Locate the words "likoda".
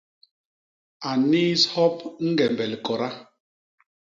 2.71-3.09